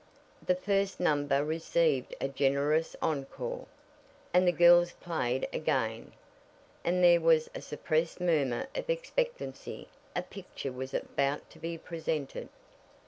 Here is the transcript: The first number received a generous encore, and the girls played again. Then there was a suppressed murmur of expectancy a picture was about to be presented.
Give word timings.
The 0.43 0.55
first 0.55 0.99
number 0.99 1.45
received 1.45 2.15
a 2.19 2.27
generous 2.27 2.95
encore, 3.03 3.67
and 4.33 4.47
the 4.47 4.51
girls 4.51 4.93
played 4.93 5.47
again. 5.53 6.13
Then 6.83 7.01
there 7.03 7.21
was 7.21 7.51
a 7.53 7.61
suppressed 7.61 8.19
murmur 8.19 8.65
of 8.73 8.89
expectancy 8.89 9.89
a 10.15 10.23
picture 10.23 10.71
was 10.71 10.95
about 10.95 11.47
to 11.51 11.59
be 11.59 11.77
presented. 11.77 12.49